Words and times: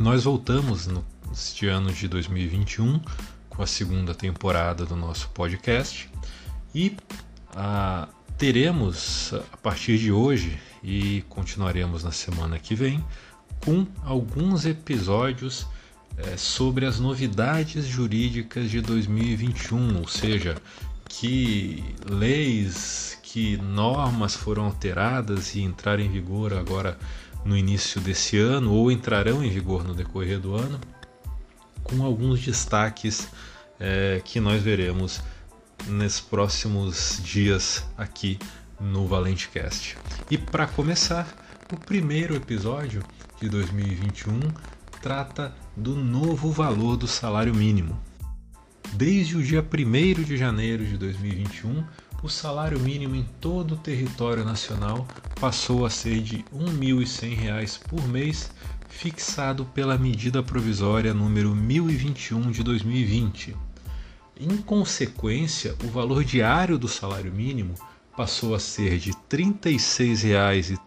Nós 0.00 0.24
voltamos 0.24 0.88
neste 1.28 1.66
ano 1.66 1.92
de 1.92 2.08
2021 2.08 2.98
com 3.50 3.62
a 3.62 3.66
segunda 3.66 4.14
temporada 4.14 4.86
do 4.86 4.96
nosso 4.96 5.28
podcast 5.34 6.08
e 6.74 6.96
ah, 7.54 8.08
teremos 8.36 9.32
a 9.52 9.56
partir 9.56 9.98
de 9.98 10.10
hoje 10.10 10.58
e 10.82 11.22
continuaremos 11.28 12.02
na 12.04 12.12
semana 12.12 12.58
que 12.58 12.74
vem 12.74 13.04
com 13.64 13.86
alguns 14.04 14.66
episódios 14.66 15.66
é, 16.16 16.36
sobre 16.36 16.86
as 16.86 17.00
novidades 17.00 17.86
jurídicas 17.86 18.70
de 18.70 18.80
2021, 18.80 19.98
ou 19.98 20.06
seja, 20.06 20.56
que 21.08 21.82
leis, 22.08 23.18
que 23.22 23.56
normas 23.56 24.34
foram 24.34 24.64
alteradas 24.66 25.54
e 25.54 25.62
entraram 25.62 26.02
em 26.02 26.10
vigor 26.10 26.52
agora 26.52 26.98
no 27.44 27.56
início 27.56 28.00
desse 28.00 28.38
ano 28.38 28.72
ou 28.72 28.90
entrarão 28.90 29.44
em 29.44 29.50
vigor 29.50 29.84
no 29.84 29.94
decorrer 29.94 30.38
do 30.38 30.54
ano, 30.54 30.80
com 31.82 32.02
alguns 32.04 32.40
destaques 32.40 33.28
é, 33.78 34.20
que 34.24 34.40
nós 34.40 34.62
veremos 34.62 35.20
nesses 35.88 36.20
próximos 36.20 37.20
dias 37.22 37.84
aqui 37.96 38.38
no 38.80 39.06
Valente 39.06 39.48
Cast. 39.48 39.96
E 40.30 40.38
para 40.38 40.66
começar, 40.66 41.26
o 41.72 41.76
primeiro 41.76 42.34
episódio 42.34 43.02
de 43.40 43.48
2021 43.48 44.40
trata 45.00 45.54
do 45.76 45.94
novo 45.94 46.50
valor 46.50 46.96
do 46.96 47.06
salário 47.06 47.54
mínimo. 47.54 47.98
Desde 48.92 49.36
o 49.36 49.42
dia 49.42 49.60
1 49.62 50.22
de 50.22 50.36
janeiro 50.36 50.84
de 50.84 50.96
2021, 50.96 51.84
o 52.22 52.28
salário 52.28 52.78
mínimo 52.80 53.16
em 53.16 53.24
todo 53.40 53.74
o 53.74 53.76
território 53.76 54.44
nacional 54.44 55.06
passou 55.38 55.84
a 55.84 55.90
ser 55.90 56.22
de 56.22 56.36
R$ 56.36 56.44
1.100 56.54 57.80
por 57.88 58.06
mês, 58.08 58.50
fixado 58.88 59.64
pela 59.66 59.98
medida 59.98 60.42
provisória 60.42 61.12
número 61.12 61.54
1021 61.54 62.50
de 62.50 62.62
2020. 62.62 63.54
Em 64.38 64.56
consequência, 64.56 65.76
o 65.84 65.86
valor 65.86 66.24
diário 66.24 66.76
do 66.76 66.88
salário 66.88 67.32
mínimo 67.32 67.74
passou 68.16 68.54
a 68.54 68.58
ser 68.58 68.98
de 68.98 69.12
R$ 69.34 69.44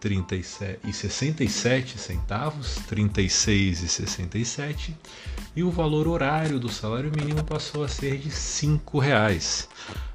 36,67 0.00 1.98
centavos, 1.98 2.80
36,67, 2.90 4.94
e 5.54 5.62
o 5.62 5.70
valor 5.70 6.08
horário 6.08 6.58
do 6.58 6.68
salário 6.68 7.12
mínimo 7.14 7.44
passou 7.44 7.84
a 7.84 7.88
ser 7.88 8.18
de 8.18 8.28
R$ 8.28 8.34
5,00. 8.34 9.68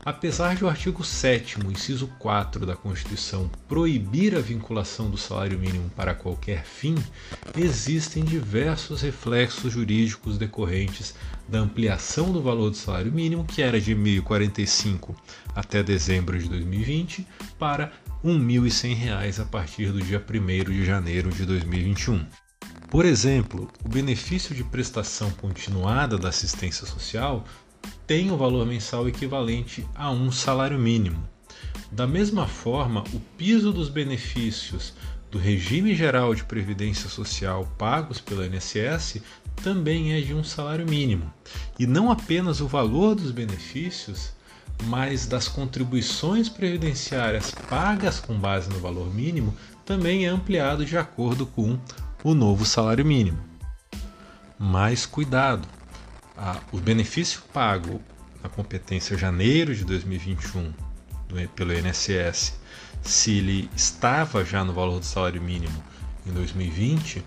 Apesar 0.06 0.56
de 0.56 0.66
o 0.66 0.70
artigo 0.70 1.02
7 1.02 1.60
inciso 1.66 2.08
4 2.20 2.66
da 2.66 2.76
Constituição 2.76 3.50
proibir 3.70 4.36
a 4.36 4.42
vinculação 4.42 5.10
do 5.10 5.18
salário 5.18 5.58
mínimo 5.58 5.90
para 5.96 6.14
qualquer 6.14 6.66
fim, 6.66 6.96
existem 7.56 8.24
diversos 8.24 9.02
reflexos 9.02 9.72
jurídicos 9.72 10.38
decorrentes 10.38 11.16
da 11.48 11.60
ampliação 11.60 12.34
do 12.34 12.42
valor 12.42 12.70
do 12.70 12.76
salário 12.76 13.14
mínimo, 13.14 13.46
que 13.46 13.62
era 13.62 13.80
de 13.80 13.94
R$ 13.94 14.22
1.045 14.22 15.16
até 15.56 15.82
dezembro 15.82 16.38
de 16.38 16.50
2020, 16.50 17.26
para 17.64 17.94
R$ 18.22 18.30
1.100 18.30 19.42
a 19.42 19.46
partir 19.46 19.90
do 19.94 20.02
dia 20.02 20.22
1 20.22 20.70
de 20.70 20.84
janeiro 20.84 21.30
de 21.30 21.46
2021. 21.46 22.26
Por 22.90 23.06
exemplo, 23.06 23.72
o 23.86 23.88
benefício 23.88 24.54
de 24.54 24.66
prestação 24.66 25.32
continuada 25.32 26.18
da 26.18 26.28
assistência 26.28 26.86
social 26.86 27.46
tem 28.06 28.30
o 28.30 28.34
um 28.34 28.38
valor 28.38 28.68
mensal 28.68 29.08
equivalente 29.08 29.88
a 29.96 30.12
um 30.12 30.30
salário 30.30 30.78
mínimo. 30.78 31.26
Da 31.90 32.06
mesma 32.06 32.48
forma, 32.48 33.02
o 33.14 33.20
piso 33.38 33.72
dos 33.72 33.88
benefícios 33.88 34.94
do 35.32 35.38
regime 35.38 35.96
geral 35.96 36.36
de 36.36 36.44
previdência 36.44 37.10
social 37.10 37.66
pagos 37.78 38.20
pelo 38.20 38.44
INSS 38.44 39.22
também 39.64 40.12
é 40.12 40.20
de 40.20 40.34
um 40.34 40.44
salário 40.44 40.86
mínimo. 40.86 41.34
E 41.80 41.88
não 41.88 42.12
apenas 42.12 42.60
o 42.60 42.68
valor 42.68 43.16
dos 43.16 43.32
benefícios, 43.32 44.34
mas 44.84 45.26
das 45.26 45.48
contribuições 45.48 46.50
previdenciárias 46.50 47.52
pagas 47.70 48.20
com 48.20 48.38
base 48.38 48.70
no 48.70 48.80
valor 48.80 49.14
mínimo 49.14 49.56
também 49.86 50.26
é 50.26 50.30
ampliado 50.30 50.86
de 50.86 50.98
acordo 50.98 51.46
com 51.46 51.78
o 52.24 52.34
novo 52.34 52.66
salário 52.66 53.06
mínimo. 53.06 53.38
Mas 54.58 55.06
cuidado, 55.06 55.68
o 56.72 56.80
benefício 56.80 57.42
pago 57.54 58.02
na 58.42 58.50
competência 58.50 59.18
janeiro 59.18 59.76
de 59.76 59.84
2021 59.86 60.74
do, 61.28 61.50
pelo 61.50 61.74
INSS, 61.74 62.54
se 63.02 63.38
ele 63.38 63.70
estava 63.76 64.44
já 64.44 64.64
no 64.64 64.74
valor 64.74 65.00
do 65.00 65.06
salário 65.06 65.42
mínimo 65.42 65.84
em 66.26 66.32
2020, 66.32 67.24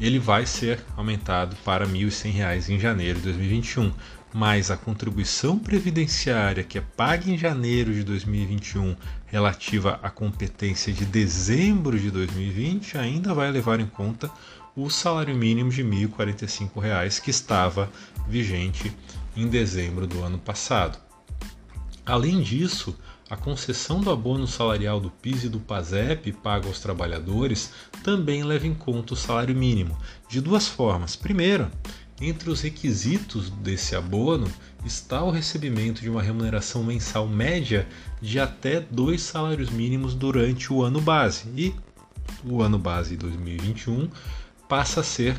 ele 0.00 0.18
vai 0.18 0.46
ser 0.46 0.82
aumentado 0.96 1.54
para 1.64 1.84
R$ 1.84 1.92
1.100 1.92 2.70
em 2.70 2.80
janeiro 2.80 3.18
de 3.18 3.24
2021. 3.24 3.92
Mas 4.32 4.70
a 4.70 4.76
contribuição 4.76 5.58
previdenciária 5.58 6.62
que 6.62 6.78
é 6.78 6.80
paga 6.80 7.28
em 7.28 7.36
janeiro 7.36 7.92
de 7.92 8.04
2021 8.04 8.96
relativa 9.26 9.98
à 10.02 10.08
competência 10.08 10.92
de 10.92 11.04
dezembro 11.04 11.98
de 11.98 12.12
2020 12.12 12.96
ainda 12.96 13.34
vai 13.34 13.50
levar 13.50 13.80
em 13.80 13.86
conta 13.86 14.30
o 14.76 14.88
salário 14.88 15.34
mínimo 15.34 15.70
de 15.70 15.82
R$ 15.82 16.06
1.045 16.06 17.20
que 17.20 17.30
estava 17.30 17.90
vigente 18.28 18.92
em 19.36 19.48
dezembro 19.48 20.06
do 20.06 20.22
ano 20.22 20.38
passado. 20.38 20.98
Além 22.06 22.40
disso, 22.40 22.96
a 23.30 23.36
concessão 23.36 24.00
do 24.00 24.10
abono 24.10 24.44
salarial 24.44 24.98
do 24.98 25.08
PIS 25.08 25.44
e 25.44 25.48
do 25.48 25.60
PASEP 25.60 26.32
pago 26.32 26.66
aos 26.66 26.80
trabalhadores 26.80 27.70
também 28.02 28.42
leva 28.42 28.66
em 28.66 28.74
conta 28.74 29.14
o 29.14 29.16
salário 29.16 29.54
mínimo, 29.54 29.96
de 30.28 30.40
duas 30.40 30.66
formas. 30.66 31.14
Primeiro, 31.14 31.70
entre 32.20 32.50
os 32.50 32.60
requisitos 32.60 33.48
desse 33.48 33.94
abono 33.94 34.50
está 34.84 35.22
o 35.22 35.30
recebimento 35.30 36.02
de 36.02 36.10
uma 36.10 36.20
remuneração 36.20 36.82
mensal 36.82 37.28
média 37.28 37.88
de 38.20 38.40
até 38.40 38.80
dois 38.80 39.22
salários 39.22 39.70
mínimos 39.70 40.12
durante 40.12 40.72
o 40.72 40.82
ano 40.82 41.00
base. 41.00 41.48
E 41.56 41.72
o 42.44 42.60
ano 42.60 42.78
base 42.78 43.16
2021 43.16 44.10
passa 44.68 45.00
a 45.00 45.04
ser 45.04 45.36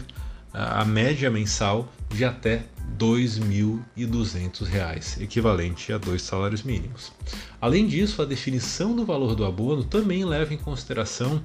a 0.54 0.86
média 0.86 1.32
mensal 1.32 1.92
de 2.10 2.26
até 2.26 2.58
R$ 2.58 2.66
2.200, 3.00 5.22
equivalente 5.22 5.94
a 5.94 5.98
dois 5.98 6.22
salários 6.22 6.62
mínimos. 6.64 7.14
Além 7.60 7.88
disso, 7.88 8.22
a 8.22 8.26
definição 8.26 8.96
do 8.96 9.04
valor 9.06 9.36
do 9.36 9.46
abono 9.46 9.84
também 9.84 10.24
leva 10.26 10.54
em 10.54 10.58
consideração 10.58 11.44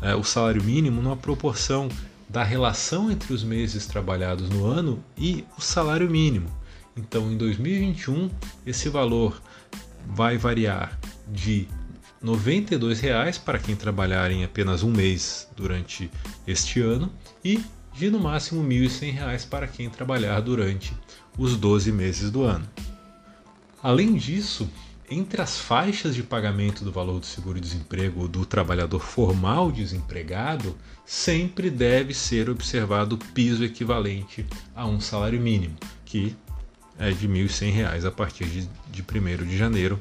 é, 0.00 0.14
o 0.14 0.24
salário 0.24 0.64
mínimo 0.64 1.02
numa 1.02 1.16
proporção 1.16 1.88
da 2.28 2.42
relação 2.42 3.08
entre 3.10 3.32
os 3.32 3.44
meses 3.44 3.86
trabalhados 3.86 4.48
no 4.48 4.66
ano 4.66 5.02
e 5.16 5.44
o 5.56 5.60
salário 5.60 6.10
mínimo. 6.10 6.48
Então, 6.96 7.30
em 7.30 7.36
2021, 7.36 8.28
esse 8.66 8.88
valor 8.88 9.40
vai 10.06 10.38
variar 10.38 10.98
de 11.28 11.68
R$ 12.22 12.28
92,00 12.28 13.40
para 13.40 13.58
quem 13.58 13.76
trabalhar 13.76 14.30
em 14.30 14.44
apenas 14.44 14.82
um 14.82 14.90
mês 14.90 15.46
durante 15.54 16.10
este 16.46 16.80
ano 16.80 17.12
e 17.44 17.62
de 17.96 18.10
no 18.10 18.20
máximo 18.20 18.62
R$ 18.62 18.68
1.100 18.68 19.48
para 19.48 19.66
quem 19.66 19.88
trabalhar 19.88 20.40
durante 20.40 20.92
os 21.38 21.56
12 21.56 21.90
meses 21.90 22.30
do 22.30 22.42
ano. 22.42 22.68
Além 23.82 24.14
disso, 24.14 24.68
entre 25.10 25.40
as 25.40 25.58
faixas 25.58 26.14
de 26.14 26.22
pagamento 26.22 26.84
do 26.84 26.92
valor 26.92 27.20
do 27.20 27.26
seguro-desemprego 27.26 28.28
do 28.28 28.44
trabalhador 28.44 29.00
formal 29.00 29.72
desempregado, 29.72 30.76
sempre 31.06 31.70
deve 31.70 32.12
ser 32.12 32.50
observado 32.50 33.14
o 33.14 33.18
piso 33.32 33.64
equivalente 33.64 34.44
a 34.74 34.84
um 34.86 35.00
salário 35.00 35.40
mínimo, 35.40 35.76
que 36.04 36.36
é 36.98 37.10
de 37.10 37.26
R$ 37.26 37.46
1.100 37.46 38.04
a 38.06 38.10
partir 38.10 38.44
de, 38.44 38.68
de 38.90 39.02
1 39.02 39.46
de 39.46 39.56
janeiro 39.56 39.98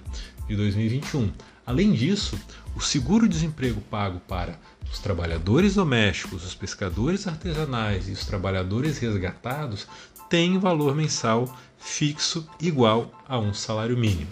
de 0.49 0.55
2021. 0.55 1.31
Além 1.65 1.93
disso, 1.93 2.37
o 2.75 2.81
seguro-desemprego 2.81 3.79
pago 3.89 4.19
para 4.27 4.59
os 4.95 4.99
trabalhadores 4.99 5.75
domésticos, 5.75 6.45
os 6.45 6.55
pescadores 6.55 7.27
artesanais 7.27 8.07
e 8.07 8.13
os 8.13 8.25
trabalhadores 8.25 8.97
resgatados 8.97 9.85
tem 10.29 10.57
valor 10.57 10.95
mensal 10.95 11.53
fixo 11.77 12.47
igual 12.61 13.11
a 13.27 13.37
um 13.37 13.53
salário 13.53 13.97
mínimo. 13.97 14.31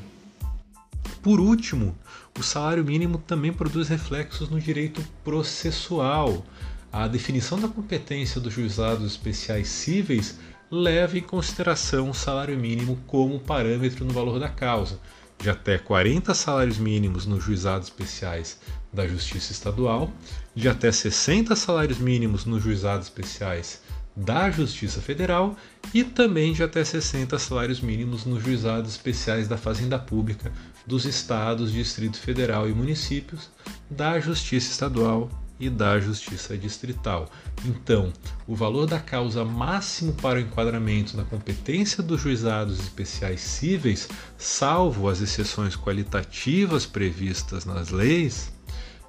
Por 1.21 1.41
último, 1.41 1.93
o 2.39 2.41
salário 2.41 2.83
mínimo 2.83 3.17
também 3.17 3.51
produz 3.51 3.89
reflexos 3.89 4.49
no 4.49 4.59
direito 4.59 5.03
processual. 5.21 6.45
A 6.91 7.09
definição 7.09 7.59
da 7.59 7.67
competência 7.67 8.39
dos 8.39 8.53
juizados 8.53 9.05
especiais 9.05 9.67
cíveis 9.67 10.39
leva 10.71 11.17
em 11.17 11.21
consideração 11.21 12.09
o 12.09 12.13
salário 12.13 12.57
mínimo 12.57 12.97
como 13.05 13.37
parâmetro 13.37 14.05
no 14.05 14.13
valor 14.13 14.39
da 14.39 14.47
causa. 14.47 14.97
De 15.43 15.49
até 15.49 15.77
40 15.77 16.33
salários 16.33 16.77
mínimos 16.77 17.25
nos 17.25 17.43
juizados 17.43 17.89
especiais 17.89 18.57
da 18.93 19.05
Justiça 19.05 19.51
Estadual, 19.51 20.09
de 20.55 20.69
até 20.69 20.89
60 20.89 21.53
salários 21.57 21.99
mínimos 21.99 22.45
nos 22.45 22.63
juizados 22.63 23.07
especiais 23.07 23.81
da 24.15 24.49
Justiça 24.49 25.01
Federal 25.01 25.57
e 25.93 26.01
também 26.01 26.53
de 26.53 26.63
até 26.63 26.81
60 26.81 27.37
salários 27.37 27.81
mínimos 27.81 28.23
nos 28.23 28.41
juizados 28.41 28.91
especiais 28.91 29.45
da 29.49 29.57
Fazenda 29.57 29.99
Pública 29.99 30.49
dos 30.87 31.03
estados, 31.03 31.73
Distrito 31.73 32.17
Federal 32.17 32.69
e 32.69 32.73
municípios, 32.73 33.49
da 33.89 34.21
Justiça 34.21 34.71
Estadual 34.71 35.29
e 35.59 35.69
da 35.69 35.99
Justiça 35.99 36.57
Distrital. 36.57 37.29
Então, 37.65 38.11
o 38.47 38.55
valor 38.55 38.85
da 38.85 38.99
causa 38.99 39.45
máximo 39.45 40.13
para 40.13 40.39
o 40.39 40.41
enquadramento 40.41 41.15
na 41.15 41.23
competência 41.23 42.03
dos 42.03 42.21
juizados 42.21 42.79
especiais 42.79 43.41
cíveis, 43.41 44.09
salvo 44.37 45.07
as 45.07 45.21
exceções 45.21 45.75
qualitativas 45.75 46.85
previstas 46.85 47.65
nas 47.65 47.89
leis 47.89 48.51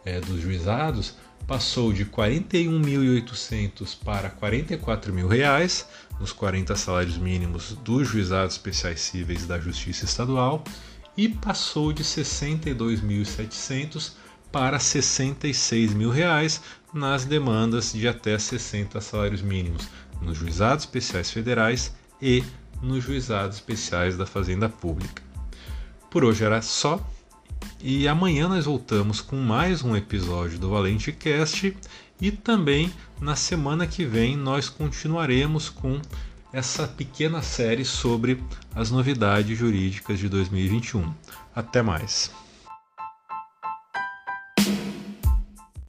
é, 0.05 0.20
dos 0.20 0.41
juizados, 0.41 1.14
passou 1.46 1.93
de 1.93 2.06
41.800 2.06 3.99
para 4.02 4.31
44 4.31 5.12
mil 5.12 5.29
reais 5.29 5.87
nos 6.19 6.32
40 6.32 6.75
salários 6.76 7.19
mínimos 7.19 7.76
dos 7.85 8.08
juizados 8.08 8.55
especiais 8.55 9.00
cíveis 9.00 9.44
da 9.46 9.58
Justiça 9.58 10.06
Estadual 10.06 10.64
e 11.17 11.29
passou 11.29 11.93
de 11.93 12.02
62.700 12.02 14.23
para 14.54 14.78
66 14.78 15.94
mil 15.94 16.10
reais 16.10 16.62
nas 16.92 17.24
demandas 17.24 17.92
de 17.92 18.06
até 18.06 18.38
60 18.38 19.00
salários 19.00 19.42
mínimos 19.42 19.88
nos 20.22 20.38
juizados 20.38 20.84
especiais 20.84 21.28
federais 21.28 21.92
e 22.22 22.44
nos 22.80 23.02
juizados 23.02 23.56
especiais 23.56 24.16
da 24.16 24.24
Fazenda 24.24 24.68
Pública. 24.68 25.20
Por 26.08 26.24
hoje 26.24 26.44
era 26.44 26.62
só 26.62 27.04
e 27.80 28.06
amanhã 28.06 28.46
nós 28.46 28.66
voltamos 28.66 29.20
com 29.20 29.34
mais 29.34 29.82
um 29.82 29.96
episódio 29.96 30.56
do 30.56 30.70
Valente 30.70 31.10
Cast 31.10 31.76
e 32.20 32.30
também 32.30 32.92
na 33.20 33.34
semana 33.34 33.88
que 33.88 34.04
vem 34.04 34.36
nós 34.36 34.68
continuaremos 34.68 35.68
com 35.68 36.00
essa 36.52 36.86
pequena 36.86 37.42
série 37.42 37.84
sobre 37.84 38.40
as 38.72 38.88
novidades 38.88 39.58
jurídicas 39.58 40.20
de 40.20 40.28
2021. 40.28 41.12
Até 41.56 41.82
mais. 41.82 42.44